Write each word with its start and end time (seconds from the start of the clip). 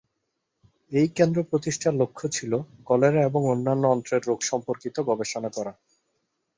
এই 0.91 1.07
কেন্দ্র 1.17 1.39
প্রতিষ্ঠার 1.43 1.93
লক্ষ্য 1.93 2.25
ছিল 2.31 2.51
কলেরা 2.85 3.21
এবং 3.23 3.41
অন্যান্য 3.45 3.83
অন্ত্রের 3.87 4.21
রোগ 4.25 4.39
সম্পর্কিত 4.41 4.95
গবেষণা 5.09 5.49
করা। 5.57 5.73